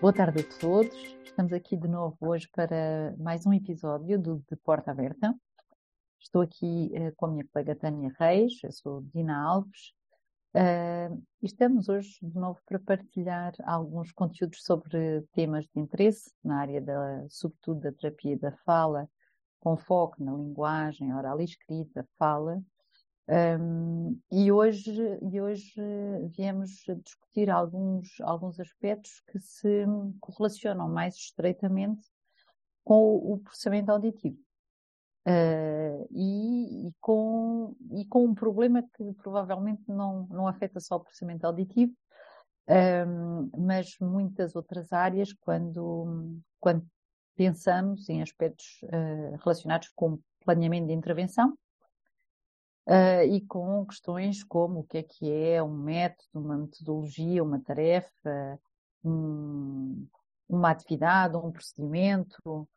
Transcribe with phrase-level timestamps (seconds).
[0.00, 0.94] Boa tarde a todos.
[1.24, 5.34] Estamos aqui de novo hoje para mais um episódio do De Porta Aberta.
[6.20, 9.92] Estou aqui uh, com a minha colega Tânia Reis, eu sou Dina Alves,
[10.54, 16.60] uh, e estamos hoje de novo para partilhar alguns conteúdos sobre temas de interesse na
[16.60, 19.08] área da, sobretudo da terapia da fala,
[19.58, 22.62] com foco na linguagem oral e escrita, fala,
[23.28, 24.90] um, e hoje,
[25.30, 25.74] e hoje
[26.34, 29.84] viemos discutir alguns, alguns aspectos que se
[30.18, 32.06] correlacionam mais estreitamente
[32.82, 34.38] com o, processamento auditivo.
[35.26, 41.00] Uh, e, e, com, e com um problema que provavelmente não, não afeta só o
[41.00, 41.92] processamento auditivo,
[43.06, 46.86] um, mas muitas outras áreas quando, quando
[47.36, 51.58] pensamos em aspectos uh, relacionados com planeamento de intervenção
[52.88, 57.60] uh, e com questões como o que é que é um método, uma metodologia, uma
[57.60, 58.58] tarefa,
[59.04, 60.06] um,
[60.48, 62.68] uma atividade, um procedimento, uh,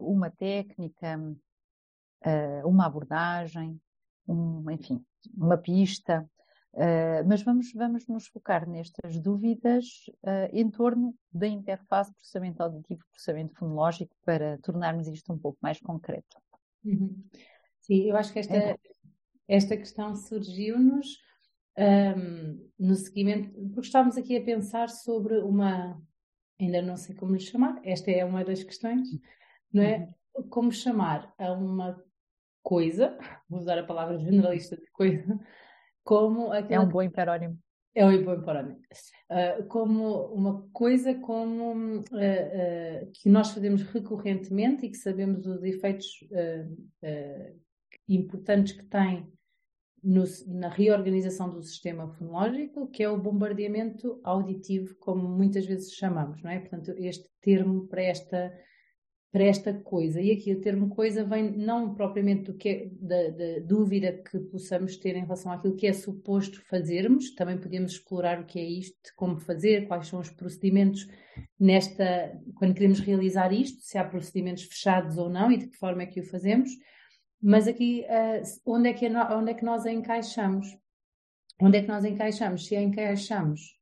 [0.00, 3.80] uma técnica, uh, uma abordagem,
[4.26, 5.04] um, enfim,
[5.36, 6.28] uma pista.
[6.72, 9.86] Uh, mas vamos, vamos nos focar nestas dúvidas
[10.22, 15.80] uh, em torno da interface processamento auditivo processamento fonológico para tornarmos isto um pouco mais
[15.80, 16.36] concreto.
[16.84, 17.24] Uhum.
[17.86, 18.76] Sim, eu acho que esta, é.
[19.46, 21.06] esta questão surgiu-nos
[21.78, 26.02] um, no seguimento, porque estávamos aqui a pensar sobre uma,
[26.60, 29.08] ainda não sei como lhe chamar, esta é uma das questões,
[29.72, 30.12] não é?
[30.34, 30.48] Uhum.
[30.48, 32.02] Como chamar a uma
[32.60, 33.16] coisa,
[33.48, 35.38] vou usar a palavra generalista de coisa,
[36.02, 37.56] como É um bom hiperónimo.
[37.94, 38.80] É um bom hiperónimo.
[39.30, 45.62] Uh, como uma coisa como uh, uh, que nós fazemos recorrentemente e que sabemos os
[45.62, 46.06] efeitos
[48.08, 49.26] importantes que tem
[50.02, 56.42] no, na reorganização do sistema fonológico, que é o bombardeamento auditivo, como muitas vezes chamamos,
[56.42, 56.60] não é?
[56.60, 58.52] Portanto, este termo para esta
[59.36, 60.18] para esta coisa.
[60.18, 64.38] E aqui o termo coisa vem não propriamente do que é, da, da, dúvida que
[64.38, 68.64] possamos ter em relação àquilo que é suposto fazermos, também podemos explorar o que é
[68.64, 71.06] isto, como fazer, quais são os procedimentos
[71.60, 76.04] nesta, quando queremos realizar isto, se há procedimentos fechados ou não e de que forma
[76.04, 76.70] é que o fazemos.
[77.42, 80.66] Mas aqui, uh, onde, é que, onde é que nós a encaixamos?
[81.60, 82.66] Onde é que nós a encaixamos?
[82.66, 83.76] Se a encaixamos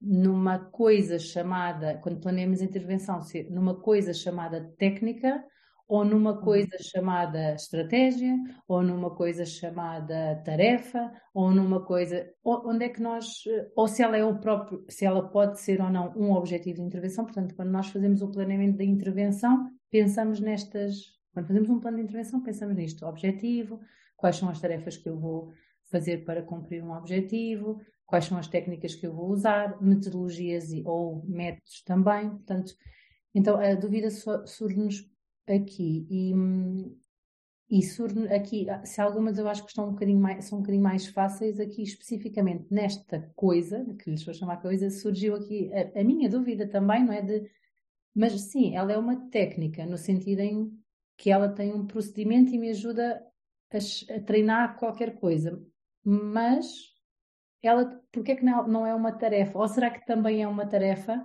[0.00, 5.44] numa coisa chamada, quando planeamos intervenção, numa coisa chamada técnica,
[5.88, 6.40] ou numa uhum.
[6.42, 8.36] coisa chamada estratégia,
[8.68, 12.30] ou numa coisa chamada tarefa, ou numa coisa.
[12.44, 13.42] Onde é que nós.
[13.74, 14.84] Ou se ela é o próprio.
[14.90, 17.24] Se ela pode ser ou não um objetivo de intervenção.
[17.24, 22.02] Portanto, quando nós fazemos o planeamento da intervenção, pensamos nestas quando fazemos um plano de
[22.02, 23.80] intervenção, pensamos nisto: objetivo,
[24.16, 25.52] quais são as tarefas que eu vou
[25.84, 30.82] fazer para cumprir um objetivo, quais são as técnicas que eu vou usar, metodologias e,
[30.84, 32.30] ou métodos também.
[32.30, 32.74] Portanto,
[33.34, 35.08] então a dúvida surge-nos
[35.46, 36.34] aqui e,
[37.70, 40.82] e surge aqui, se algumas eu acho que estão um bocadinho mais, são um bocadinho
[40.82, 46.04] mais fáceis, aqui especificamente nesta coisa, que lhes vou chamar coisa, surgiu aqui a, a
[46.04, 47.22] minha dúvida também, não é?
[47.22, 47.50] De,
[48.14, 50.72] mas sim, ela é uma técnica, no sentido em
[51.18, 53.20] que ela tem um procedimento e me ajuda
[53.72, 55.60] a, a treinar qualquer coisa.
[56.04, 56.94] Mas
[57.62, 59.58] ela, porque é que não, não é uma tarefa?
[59.58, 61.22] Ou será que também é uma tarefa?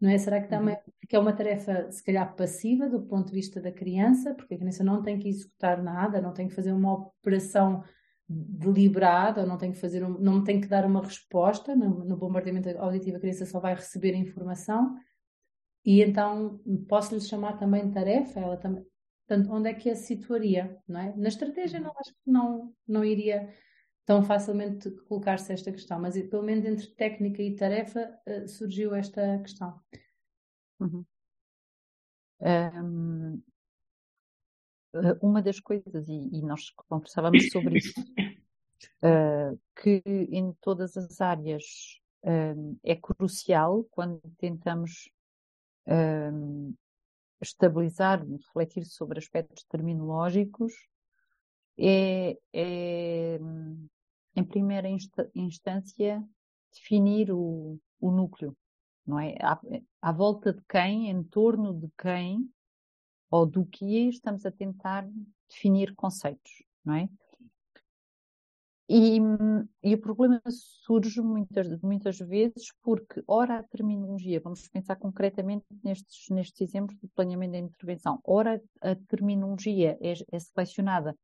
[0.00, 0.18] Não é?
[0.18, 0.92] Será que também uhum.
[1.00, 4.58] porque é uma tarefa, se calhar, passiva do ponto de vista da criança, porque a
[4.58, 7.84] criança não tem que executar nada, não tem que fazer uma operação
[8.28, 12.68] deliberada, não tem que fazer um, não tem que dar uma resposta no, no bombardeamento
[12.76, 14.96] auditivo, a criança só vai receber informação
[15.84, 18.84] e então posso-lhe chamar também de tarefa, ela também
[19.26, 21.16] Portanto, onde é que a situaria, não é?
[21.16, 23.52] Na estratégia não acho que não, não iria
[24.04, 29.40] tão facilmente colocar-se esta questão, mas pelo menos entre técnica e tarefa uh, surgiu esta
[29.40, 29.80] questão.
[30.78, 31.04] Uhum.
[32.40, 33.42] Um,
[35.20, 38.00] uma das coisas, e, e, nós conversávamos sobre isso,
[39.02, 42.00] uh, que em todas as áreas
[42.82, 45.08] é crucial quando tentamos
[47.40, 50.72] estabilizar, refletir sobre aspectos terminológicos
[51.78, 53.38] é, é
[54.34, 54.88] em primeira
[55.34, 56.22] instância,
[56.72, 58.56] definir o, o núcleo,
[59.06, 59.34] não é?
[59.40, 59.58] À,
[60.02, 62.48] à, volta de quem, em torno de quem
[63.30, 65.08] ou do que estamos a tentar
[65.48, 67.08] definir conceitos, não é?
[68.88, 69.18] E,
[69.82, 76.28] e, o problema surge muitas, muitas vezes porque, ora, a terminologia, vamos pensar concretamente nestes,
[76.30, 81.16] nestes exemplos de planeamento da intervenção, ora, a terminologia é, é selecionada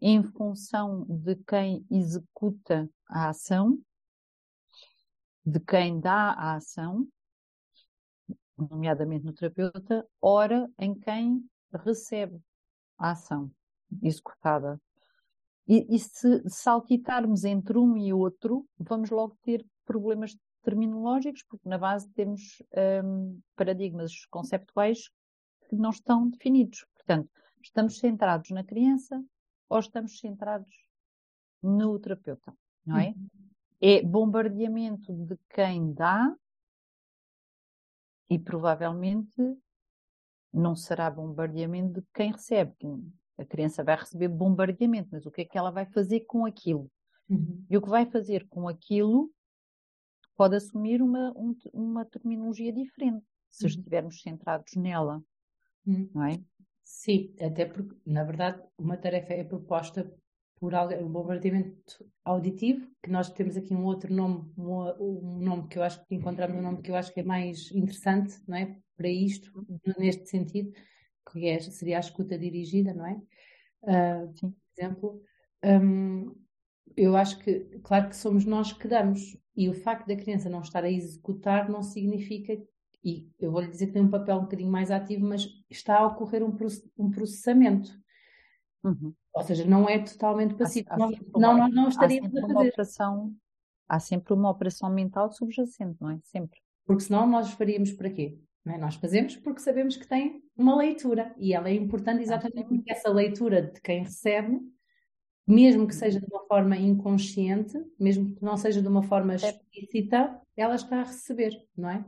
[0.00, 3.76] em função de quem executa a ação,
[5.44, 7.04] de quem dá a ação,
[8.56, 11.44] nomeadamente no terapeuta, ora em quem
[11.84, 12.40] recebe
[12.96, 13.50] a ação
[14.02, 14.80] executada.
[15.68, 21.76] E, e se saltitarmos entre um e outro, vamos logo ter problemas terminológicos, porque na
[21.76, 22.62] base temos
[23.04, 25.10] um, paradigmas conceptuais
[25.68, 26.86] que não estão definidos.
[26.94, 27.30] Portanto,
[27.62, 29.22] estamos centrados na criança
[29.68, 30.74] ou estamos centrados
[31.62, 32.54] no terapeuta,
[32.84, 33.08] não é?
[33.08, 33.28] Uhum.
[33.80, 36.34] É bombardeamento de quem dá
[38.28, 39.36] e provavelmente
[40.52, 42.74] não será bombardeamento de quem recebe.
[43.38, 46.90] A criança vai receber bombardeamento, mas o que é que ela vai fazer com aquilo?
[47.28, 47.64] Uhum.
[47.70, 49.30] E o que vai fazer com aquilo
[50.36, 53.68] pode assumir uma, um, uma terminologia diferente, se uhum.
[53.68, 55.22] estivermos centrados nela,
[55.86, 56.10] uhum.
[56.14, 56.40] não é?
[56.84, 60.10] Sim, até porque, na verdade, uma tarefa é proposta
[60.58, 65.82] por um bombardeamento auditivo, que nós temos aqui um outro nome, um, nome que eu
[65.82, 68.76] acho que encontramos um nome que eu acho que é mais interessante, não é?
[68.96, 69.52] Para isto,
[69.98, 70.72] neste sentido,
[71.30, 73.20] que é, seria a escuta dirigida, não é?
[73.82, 75.22] Uh, por exemplo,
[75.64, 76.34] um,
[76.96, 80.60] eu acho que, claro que somos nós que damos, e o facto da criança não
[80.60, 82.56] estar a executar não significa,
[83.04, 85.98] e eu vou lhe dizer que tem um papel um bocadinho mais ativo, mas está
[85.98, 86.56] a ocorrer um,
[86.98, 87.90] um processamento.
[88.84, 89.14] Uhum.
[89.34, 90.88] Ou seja, não é totalmente passivo.
[90.90, 92.68] Há, há nós, não, nós não estaríamos a fazer.
[92.68, 93.34] Operação,
[93.88, 96.18] há sempre uma operação mental subjacente, não é?
[96.24, 96.60] Sempre.
[96.84, 98.38] Porque senão nós faríamos para quê?
[98.74, 98.78] É?
[98.78, 103.10] Nós fazemos porque sabemos que tem uma leitura e ela é importante exatamente porque essa
[103.10, 104.58] leitura de quem recebe,
[105.46, 110.40] mesmo que seja de uma forma inconsciente, mesmo que não seja de uma forma explícita,
[110.56, 112.04] ela está a receber, não é?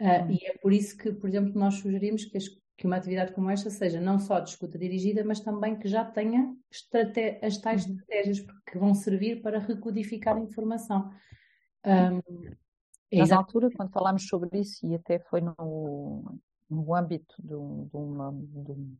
[0.00, 2.48] Uh, e é por isso que, por exemplo, nós sugerimos que as
[2.82, 6.04] que uma atividade como esta seja não só de escuta dirigida, mas também que já
[6.04, 6.52] tenha
[7.40, 7.92] as tais uhum.
[7.92, 11.08] estratégias que vão servir para recodificar a informação.
[11.86, 12.20] Um,
[13.20, 16.38] é Na altura, quando falámos sobre isso, e até foi no,
[16.70, 18.96] no âmbito de, de, uma, de,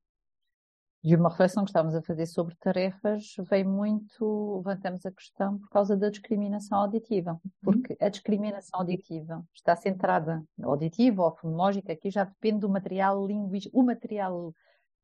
[1.03, 5.71] de uma reflexão que estávamos a fazer sobre tarefas, veio muito, levantamos a questão por
[5.71, 12.25] causa da discriminação auditiva, porque a discriminação auditiva está centrada, auditiva ou fonológica, aqui já
[12.25, 14.55] depende do material linguístico, o material,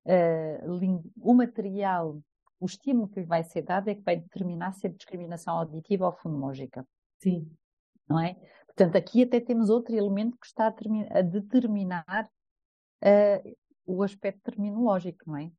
[0.05, 2.21] uh, ling, o material,
[2.61, 6.07] o estímulo que lhe vai ser dado é que vai determinar se é discriminação auditiva
[6.07, 6.87] ou fonológica.
[7.19, 7.51] Sim.
[8.09, 8.37] Não é?
[8.79, 12.31] Portanto, aqui até temos outro elemento que está a, a determinar
[13.03, 15.51] uh, o aspecto terminológico, não é?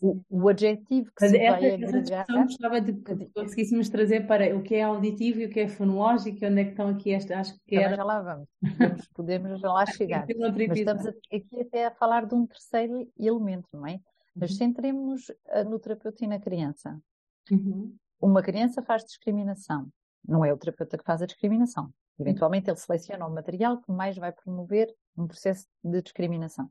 [0.00, 2.26] o, o adjetivo que Mas se essa, vai agregar.
[2.28, 5.68] Essa gostava de que conseguíssemos trazer para o que é auditivo e o que é
[5.68, 7.96] fonológico e onde é que estão aqui esta, acho que era...
[7.96, 10.26] já lá vamos, podemos, podemos já lá chegar.
[10.38, 13.98] Mas estamos aqui até a falar de um terceiro elemento, não é?
[14.34, 14.56] Mas uhum.
[14.56, 17.00] centremos eh, no terapeuta e na criança.
[17.50, 17.96] Uhum.
[18.20, 19.88] Uma criança faz discriminação,
[20.26, 21.90] não é o terapeuta que faz a discriminação.
[22.18, 26.70] Eventualmente ele seleciona o material que mais vai promover um processo de discriminação.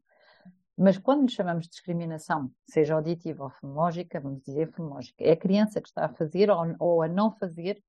[0.78, 5.80] Mas quando chamamos de discriminação, seja auditiva ou fonológica, vamos dizer fonológica, é a criança
[5.80, 7.82] que está a fazer ou, ou a não fazer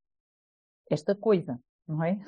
[0.88, 2.18] esta coisa, não é?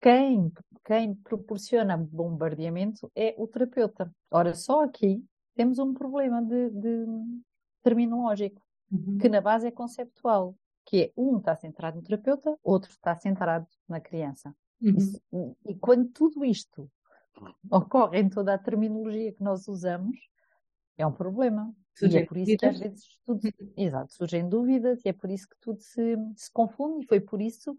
[0.00, 0.52] Quem,
[0.84, 4.14] quem proporciona bombardeamento é o terapeuta.
[4.30, 5.24] Ora, só aqui
[5.56, 7.06] temos um problema de, de
[7.82, 8.62] terminológico,
[8.92, 9.18] uhum.
[9.18, 10.54] que na base é conceptual,
[10.86, 14.54] que é um está centrado no terapeuta, outro está centrado na criança.
[14.80, 14.96] Uhum.
[14.96, 15.20] Isso,
[15.66, 16.90] e quando tudo isto
[17.70, 20.16] ocorre em toda a terminologia que nós usamos,
[20.96, 21.74] é um problema.
[21.94, 23.40] Surgem e é por isso que às vezes tudo,
[23.76, 27.40] exato, surgem dúvidas e é por isso que tudo se, se confunde e foi por
[27.40, 27.76] isso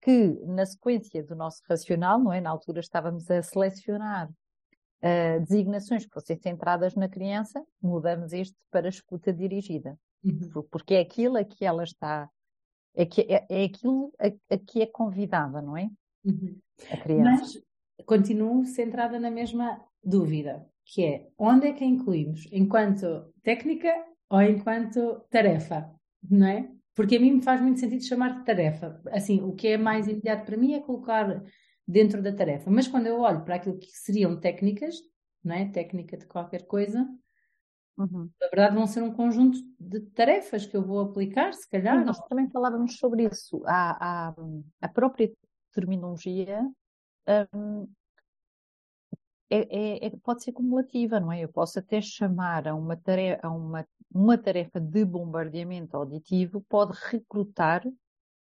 [0.00, 2.40] que na sequência do nosso racional, não é?
[2.40, 8.88] Na altura estávamos a selecionar uh, designações que fossem centradas na criança, mudamos este para
[8.88, 9.98] escuta dirigida.
[10.24, 10.62] Uhum.
[10.70, 12.28] Porque é aquilo a que ela está,
[12.96, 15.88] é, que, é, é aquilo a, a, que é convidada, não é?
[16.24, 16.58] Uhum.
[16.90, 17.30] A criança.
[17.30, 17.62] Mas
[18.04, 22.48] continuo centrada na mesma dúvida, que é onde é que incluímos?
[22.50, 23.92] Enquanto técnica
[24.30, 25.90] ou enquanto tarefa?
[26.28, 26.68] Não é?
[26.94, 29.00] Porque a mim me faz muito sentido chamar de tarefa.
[29.10, 31.44] Assim, o que é mais imediato para mim é colocar
[31.86, 32.70] dentro da tarefa.
[32.70, 34.96] Mas quando eu olho para aquilo que seriam técnicas,
[35.44, 35.66] não é?
[35.66, 37.06] Técnica de qualquer coisa,
[37.98, 38.30] Uhum.
[38.40, 41.98] Na verdade, vão ser um conjunto de tarefas que eu vou aplicar, se calhar.
[41.98, 43.62] Sim, nós também falávamos sobre isso.
[43.66, 44.34] A, a,
[44.82, 45.32] a própria
[45.72, 46.60] terminologia
[47.54, 47.88] um,
[49.48, 51.40] é, é, é, pode ser cumulativa, não é?
[51.42, 56.98] Eu posso até chamar a uma tarefa, a uma, uma tarefa de bombardeamento auditivo, pode
[57.10, 57.82] recrutar,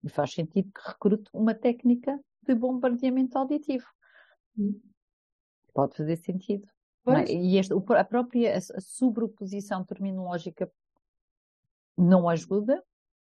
[0.03, 3.85] e faz sentido que recrute uma técnica de bombardeamento auditivo.
[5.73, 6.67] Pode fazer sentido.
[7.07, 7.31] É?
[7.31, 10.71] E este, a própria a sobreposição terminológica
[11.97, 12.81] não ajuda,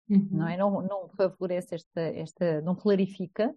[0.10, 0.28] uhum.
[0.32, 0.58] não é?
[0.58, 3.54] Não, não favorece esta, esta, não clarifica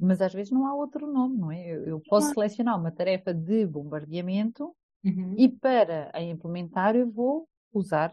[0.00, 1.74] mas às vezes não há outro nome, não é?
[1.74, 4.72] Eu, eu posso selecionar uma tarefa de bombardeamento
[5.04, 5.34] Uhum.
[5.38, 8.12] e para a implementar eu vou usar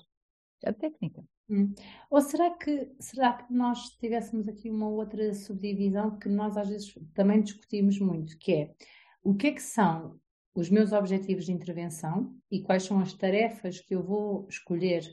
[0.64, 1.24] a técnica.
[1.50, 1.74] Hum.
[2.10, 6.94] Ou será que, será que nós tivéssemos aqui uma outra subdivisão que nós às vezes
[7.14, 8.76] também discutimos muito, que é
[9.24, 10.20] o que é que são
[10.56, 15.04] os meus objetivos de intervenção e quais são as tarefas que eu vou escolher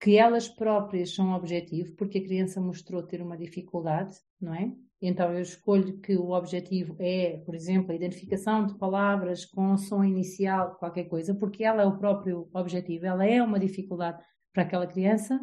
[0.00, 4.72] que elas próprias são objetivo, porque a criança mostrou ter uma dificuldade, não é?
[5.02, 10.02] Então eu escolho que o objetivo é, por exemplo, a identificação de palavras com som
[10.02, 14.22] inicial, qualquer coisa, porque ela é o próprio objetivo, ela é uma dificuldade
[14.52, 15.38] para aquela criança,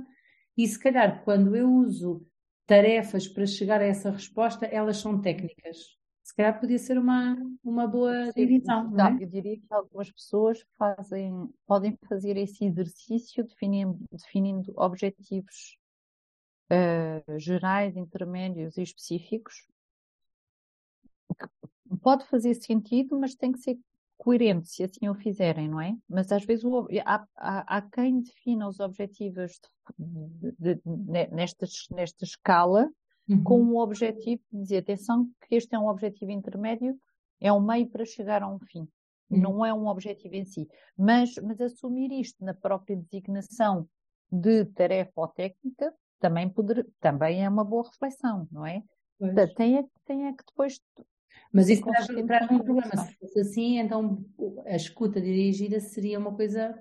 [0.58, 2.26] e se calhar quando eu uso
[2.66, 5.97] tarefas para chegar a essa resposta, elas são técnicas.
[6.28, 9.24] Se calhar podia ser uma, uma boa Sim, divisão, não é?
[9.24, 15.78] Eu diria que algumas pessoas fazem, podem fazer esse exercício definindo, definindo objetivos
[16.70, 19.66] uh, gerais, intermédios e específicos.
[22.02, 23.80] Pode fazer sentido, mas tem que ser
[24.18, 25.96] coerente se assim o fizerem, não é?
[26.10, 29.62] Mas às vezes o, há, há, há, quem defina os objetivos
[29.98, 32.92] de, de, de, nesta, nesta escala
[33.30, 33.44] Uhum.
[33.44, 36.98] com o objetivo de dizer, atenção, que este é um objetivo intermédio,
[37.42, 38.88] é um meio para chegar a um fim.
[39.30, 39.42] Uhum.
[39.42, 40.68] Não é um objetivo em si.
[40.98, 43.88] Mas, mas assumir isto na própria designação
[44.32, 48.82] de tarefa ou técnica também, poder, também é uma boa reflexão, não é?
[49.20, 49.54] Pois.
[49.54, 50.80] Tem é, tem é que depois.
[51.52, 52.98] Mas isso traz, traz um problema.
[52.98, 54.24] Se fosse assim, então
[54.66, 56.76] a escuta dirigida seria uma coisa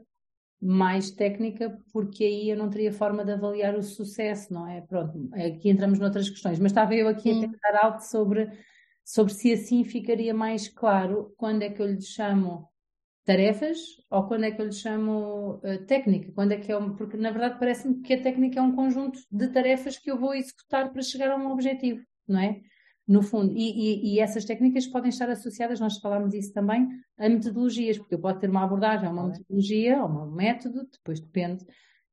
[0.60, 4.80] mais técnica, porque aí eu não teria forma de avaliar o sucesso, não é?
[4.80, 7.44] Pronto, aqui entramos noutras questões, mas estava eu aqui Sim.
[7.44, 8.50] a tentar algo sobre,
[9.04, 12.68] sobre se assim ficaria mais claro quando é que eu lhe chamo
[13.24, 16.94] tarefas ou quando é que eu lhe chamo uh, técnica, quando é que é um,
[16.94, 20.32] porque na verdade parece-me que a técnica é um conjunto de tarefas que eu vou
[20.32, 22.60] executar para chegar a um objetivo, não é?
[23.06, 27.28] No fundo, e, e, e, essas técnicas podem estar associadas, nós falámos isso também, a
[27.28, 31.64] metodologias, porque eu posso ter uma abordagem, uma metodologia, ou um método, depois depende,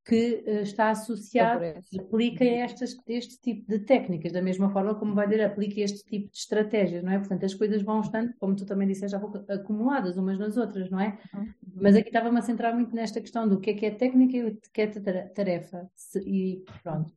[0.06, 1.64] que uh, está associado,
[1.98, 6.30] aplica estas, este tipo de técnicas, da mesma forma como vai dizer, aplica este tipo
[6.30, 7.18] de estratégias, não é?
[7.18, 10.90] Portanto, as coisas vão estando, como tu também disseste há pouco, acumuladas umas nas outras,
[10.90, 11.18] não é?
[11.34, 11.52] Uhum.
[11.74, 14.44] Mas aqui estava-me a centrar muito nesta questão do que é que é técnica e
[14.44, 15.90] o que é tarefa,
[16.24, 17.12] e pronto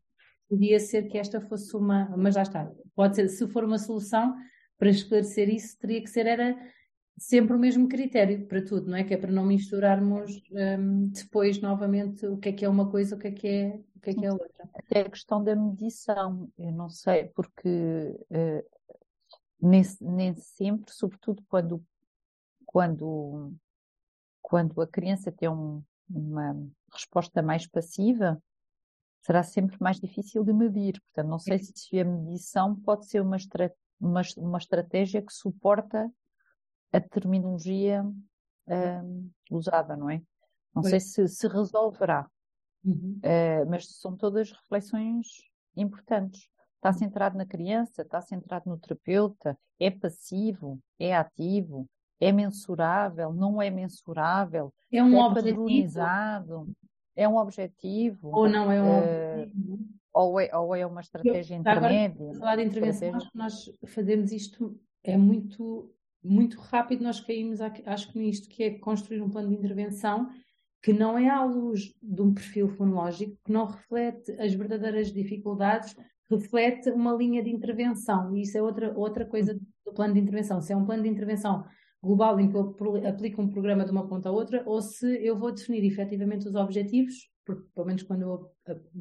[0.49, 4.35] podia ser que esta fosse uma, mas já está, pode ser, se for uma solução
[4.77, 6.55] para esclarecer isso, teria que ser era
[7.17, 9.03] sempre o mesmo critério para tudo, não é?
[9.03, 13.15] Que é para não misturarmos um, depois novamente o que é que é uma coisa,
[13.15, 14.69] o que é que é, o que é, que é outra.
[14.73, 18.63] Até a questão da medição, eu não sei, porque uh,
[19.59, 21.83] nem, nem sempre, sobretudo quando,
[22.65, 23.53] quando,
[24.41, 26.55] quando a criança tem um, uma
[26.93, 28.41] resposta mais passiva,
[29.27, 31.01] será sempre mais difícil de medir.
[31.01, 36.09] Portanto, não sei se a medição pode ser uma, estra uma, uma estratégia que suporta
[36.93, 38.05] a terminologia
[38.67, 40.21] um, usada, não é?
[40.73, 42.25] Não sei se, se resolverá,
[42.85, 43.19] uhum.
[43.19, 45.27] uh, mas são todas reflexões
[45.75, 46.47] importantes.
[46.75, 53.61] Está centrado na criança, está centrado no terapeuta, é passivo, é ativo, é mensurável, não
[53.61, 56.71] é mensurável, é um é padronizado
[57.17, 58.29] é um objetivo?
[58.31, 59.79] Ou não é um uh, objetivo?
[60.13, 62.25] Ou é, ou é uma estratégia eu, intermédia?
[62.25, 65.91] Agora, falar de intervenção, acho que nós fazemos isto, é muito,
[66.23, 70.29] muito rápido, nós caímos, acho que nisto, que é construir um plano de intervenção
[70.81, 75.95] que não é à luz de um perfil fonológico, que não reflete as verdadeiras dificuldades,
[76.29, 78.35] reflete uma linha de intervenção.
[78.35, 80.61] E isso é outra, outra coisa do plano de intervenção.
[80.61, 81.65] Se é um plano de intervenção
[82.01, 82.75] global em que eu
[83.07, 86.55] aplico um programa de uma ponta a outra, ou se eu vou definir efetivamente os
[86.55, 88.51] objetivos, porque pelo menos quando eu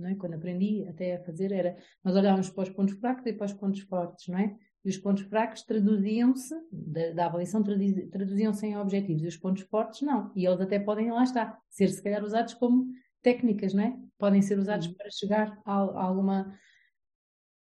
[0.05, 0.15] é?
[0.15, 3.53] quando aprendi até a fazer era, nós olhávamos para os pontos fracos e para os
[3.53, 4.57] pontos fortes, não é?
[4.85, 10.03] E os pontos fracos traduziam-se, da, da, avaliação traduziam-se em objetivos, e os pontos fortes
[10.03, 10.31] não.
[10.37, 12.87] E eles até podem, lá estar, ser se calhar usados como
[13.21, 13.97] técnicas, não é?
[14.17, 16.57] Podem ser usados para chegar a, a alguma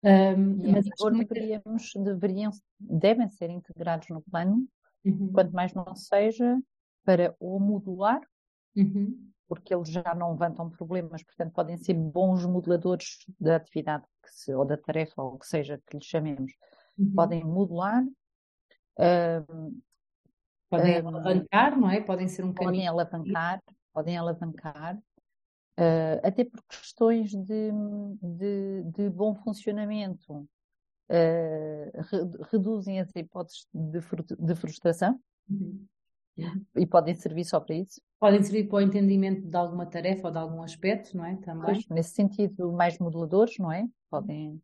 [0.05, 4.69] um, mas agora deveríamos, deveriam, devem ser integrados no plano
[5.05, 5.33] Uhum.
[5.33, 6.59] quanto mais não seja
[7.05, 8.21] para o modular,
[8.75, 9.31] uhum.
[9.47, 14.65] porque eles já não levantam problemas, portanto podem ser bons moduladores da atividade se, ou
[14.65, 16.53] da tarefa, ou o que seja que lhes chamemos.
[16.99, 17.13] Uhum.
[17.15, 18.03] Podem modular.
[18.99, 19.81] Um,
[20.71, 22.01] podem um, alavancar, não é?
[22.01, 22.91] Podem ser um podem caminho.
[22.91, 24.97] Alavancar, podem alavancar.
[25.79, 27.73] Uh, até por questões de,
[28.23, 30.49] de, de bom funcionamento
[31.11, 34.01] uh, reduzem as hipóteses de,
[34.39, 35.19] de frustração
[35.49, 35.87] uhum.
[36.77, 38.01] e podem servir só para isso.
[38.19, 41.37] Podem servir para o entendimento de alguma tarefa ou de algum aspecto, não é?
[41.37, 41.65] Também.
[41.65, 43.87] Pois, nesse sentido, mais moduladores, não é?
[44.11, 44.61] Podem.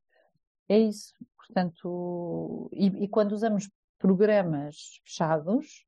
[0.68, 1.14] é isso.
[1.36, 3.68] Portanto, e, e quando usamos
[3.98, 5.84] programas fechados,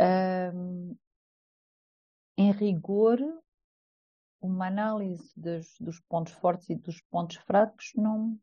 [0.00, 0.96] um,
[2.36, 3.18] em rigor,
[4.40, 8.38] uma análise dos, dos, pontos fortes e dos pontos fracos não.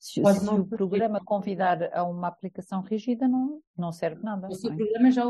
[0.00, 4.50] Se, se não o programa convidar a uma aplicação rígida, não, não serve nada.
[4.50, 4.74] Se o é?
[4.74, 5.24] programa já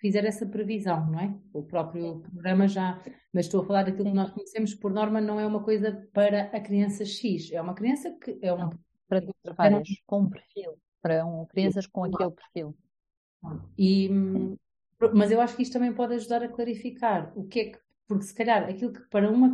[0.00, 1.32] fizer essa previsão, não é?
[1.52, 3.00] O próprio programa já.
[3.32, 4.10] Mas estou a falar daquilo Sim.
[4.10, 7.52] que nós conhecemos, por norma, não é uma coisa para a criança X.
[7.52, 8.36] É uma criança que.
[8.42, 8.76] É uma,
[9.08, 9.22] para
[9.56, 10.72] várias, com um perfil.
[11.00, 12.76] Para um, crianças com aquele perfil.
[13.78, 14.10] E,
[15.14, 17.78] mas eu acho que isto também pode ajudar a clarificar o que é que
[18.08, 19.52] porque se calhar aquilo que para uma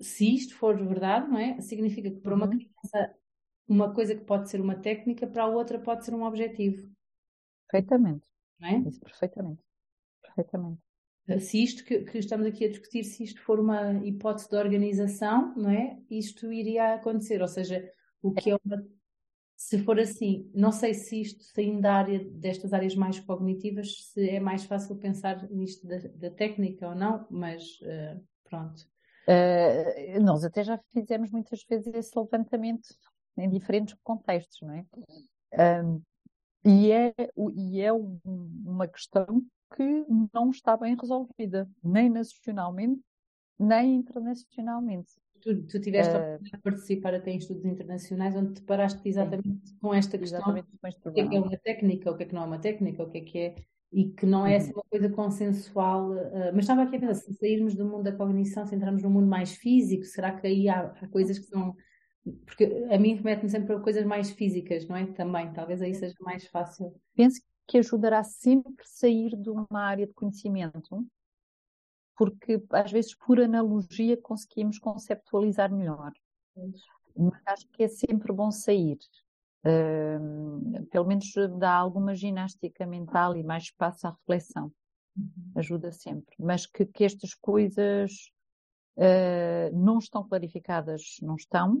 [0.00, 1.60] se isto for verdade, não é?
[1.60, 2.52] Significa que para uma uhum.
[2.52, 3.14] criança
[3.68, 6.88] uma coisa que pode ser uma técnica, para a outra pode ser um objetivo.
[7.70, 8.26] Perfeitamente.
[8.58, 8.78] Não é?
[8.88, 9.62] Isso, perfeitamente.
[10.22, 10.80] Perfeitamente.
[11.40, 15.54] Se isto que, que, estamos aqui a discutir, se isto for uma hipótese de organização,
[15.54, 15.98] não é?
[16.10, 17.42] Isto iria acontecer.
[17.42, 18.82] Ou seja, o que é uma
[19.58, 24.30] se for assim, não sei se isto, saindo da área, destas áreas mais cognitivas, se
[24.30, 28.80] é mais fácil pensar nisto da, da técnica ou não, mas uh, pronto.
[29.26, 32.86] Uh, nós até já fizemos muitas vezes esse levantamento
[33.38, 34.84] em diferentes contextos, não é?
[35.82, 36.02] Um,
[36.64, 37.14] e é,
[37.54, 39.26] e é um, uma questão
[39.74, 43.00] que não está bem resolvida, nem nacionalmente,
[43.58, 45.12] nem internacionalmente.
[45.40, 49.76] Tu, tu tiveste uh, a participar até em estudos internacionais onde te paraste exatamente sim,
[49.80, 52.34] com esta questão com o que é, que é uma técnica, o que é que
[52.34, 53.54] não é uma técnica, o que é que é
[53.90, 57.32] e que não é assim uma coisa consensual, uh, mas estava aqui a pensar, se
[57.34, 60.92] sairmos do mundo da cognição, se entrarmos no mundo mais físico, será que aí há,
[61.00, 61.74] há coisas que são
[62.44, 65.06] porque a mim remete-me sempre a coisas mais físicas, não é?
[65.06, 66.94] Também, talvez aí seja mais fácil.
[67.14, 71.06] Penso que ajudará sempre a sair de uma área de conhecimento
[72.18, 76.12] porque às vezes por analogia conseguimos conceptualizar melhor.
[77.16, 78.98] Mas acho que é sempre bom sair.
[79.64, 84.72] Uh, pelo menos dá alguma ginástica mental e mais espaço à reflexão.
[85.16, 85.52] Uhum.
[85.54, 86.34] Ajuda sempre.
[86.40, 88.32] Mas que, que estas coisas
[88.96, 91.80] uh, não estão clarificadas, não estão.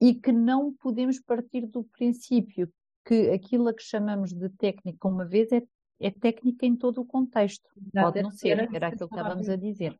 [0.00, 2.72] E que não podemos partir do princípio
[3.04, 5.62] que aquilo a que chamamos de técnica uma vez é
[6.00, 7.68] é técnica em todo o contexto.
[7.76, 9.98] Exato, Pode não ser, era aquilo que estávamos a dizer.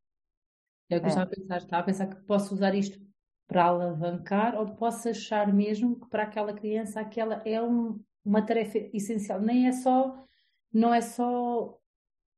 [0.88, 1.56] É o que eu estava a pensar.
[1.58, 2.98] Estava a pensar que posso usar isto
[3.46, 8.78] para alavancar ou posso achar mesmo que para aquela criança aquela é um, uma tarefa
[8.92, 9.40] essencial.
[9.40, 10.24] Nem é só,
[10.72, 11.78] não é só,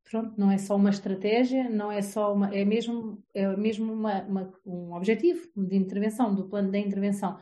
[0.05, 4.23] pronto, não é só uma estratégia, não é só uma, é mesmo, é mesmo uma,
[4.23, 7.39] uma, um objetivo de intervenção, do plano da intervenção.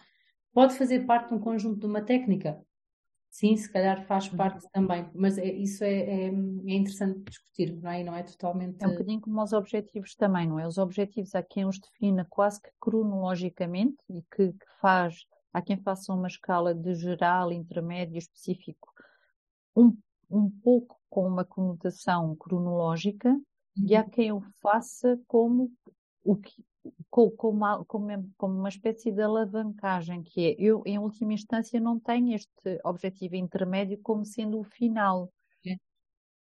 [0.52, 2.60] Pode fazer parte de um conjunto de uma técnica,
[3.30, 4.36] Sim, se calhar faz uhum.
[4.36, 8.00] parte também, mas é, isso é, é, é, interessante discutir, não é?
[8.00, 8.82] E não é totalmente.
[8.82, 10.66] É um bocadinho como os objetivos também, não é?
[10.66, 15.76] Os objetivos há quem os defina quase que cronologicamente e que, que faz, há quem
[15.76, 18.92] faça uma escala de geral, intermédio, específico,
[19.76, 19.96] um,
[20.30, 23.38] um pouco com uma conotação cronológica,
[23.76, 24.10] e há uhum.
[24.10, 25.70] quem o faça como
[26.24, 26.64] o que,
[27.10, 27.32] como,
[27.86, 32.80] como, como, uma espécie de alavancagem, que é, eu, em última instância, não tenho este
[32.84, 35.32] objetivo intermédio como sendo o final.
[35.66, 35.76] É.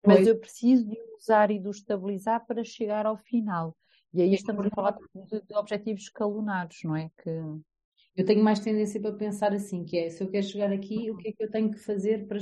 [0.06, 3.76] Mas eu preciso de usar e de o estabilizar para chegar ao final.
[4.14, 7.10] E aí estamos a falar de, de objetivos escalonados, não é?
[7.22, 7.30] Que...
[8.16, 11.18] Eu tenho mais tendência para pensar assim, que é, se eu quero chegar aqui, o
[11.18, 12.40] que é que eu tenho que fazer para,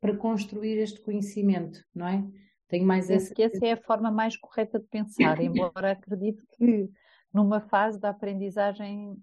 [0.00, 2.24] para construir este conhecimento, não é?
[2.68, 3.34] Tenho mais Penso essa...
[3.34, 6.88] que essa é a forma mais correta de pensar, embora acredito que
[7.32, 9.16] numa fase da aprendizagem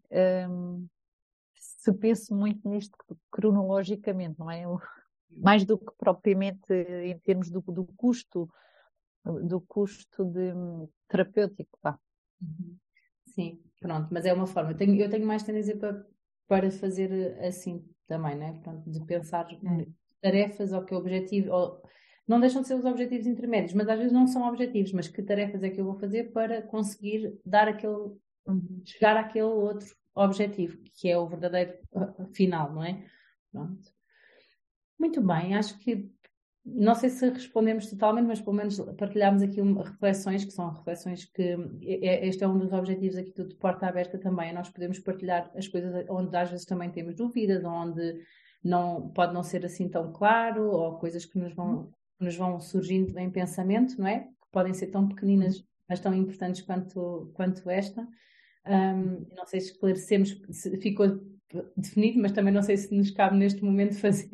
[0.49, 0.87] um,
[1.53, 2.97] se pense muito nisto
[3.31, 4.63] cronologicamente, não é?
[5.31, 8.49] Mais do que propriamente em termos do, do custo,
[9.23, 10.53] do custo de,
[11.07, 11.97] terapêutico, pá.
[12.41, 12.77] Uhum.
[13.27, 14.71] Sim, pronto, mas é uma forma.
[14.71, 16.05] Eu tenho, eu tenho mais tendência para,
[16.47, 18.59] para fazer assim também, né?
[18.63, 19.87] Pronto, de pensar é.
[20.25, 21.81] Tarefas ou que objetivo, ou
[22.27, 25.21] não deixam de ser os objetivos intermédios, mas às vezes não são objetivos, mas que
[25.21, 28.17] tarefas é que eu vou fazer para conseguir dar aquele,
[28.83, 33.05] chegar àquele outro objetivo, que é o verdadeiro uh, final, não é?
[33.51, 33.93] Pronto.
[34.97, 36.09] Muito bem, acho que
[36.65, 41.55] não sei se respondemos totalmente, mas pelo menos partilhámos aqui reflexões, que são reflexões que
[41.83, 45.51] é, este é um dos objetivos aqui do de Porta Aberta também, nós podemos partilhar
[45.55, 48.19] as coisas onde às vezes também temos dúvidas, onde
[48.65, 53.17] não pode não ser assim tão claro, ou coisas que nos vão nos vão surgindo
[53.19, 54.21] em pensamento, não é?
[54.21, 58.07] Que podem ser tão pequeninas, mas tão importantes quanto, quanto esta.
[58.65, 61.19] Um, não sei se esclarecemos, se ficou
[61.75, 64.29] definido, mas também não sei se nos cabe neste momento fazer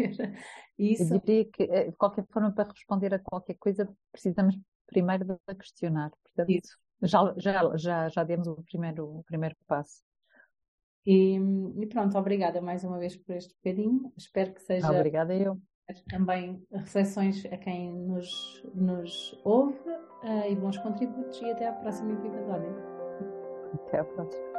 [0.78, 1.14] isso.
[1.14, 5.56] Eu diria que, eh, de qualquer forma, para responder a qualquer coisa, precisamos primeiro de
[5.56, 6.12] questionar.
[6.24, 6.78] Portanto, isso.
[7.02, 10.02] Já, já, já, já demos o primeiro, o primeiro passo.
[11.06, 14.12] E, e, pronto, obrigada mais uma vez por este bocadinho.
[14.18, 14.92] Espero que seja.
[14.92, 15.58] Obrigada eu.
[16.10, 21.42] Também reflexões a quem nos, nos ouve uh, e bons contributos.
[21.42, 22.74] E até à próxima episódio.
[23.74, 24.51] Até à próxima.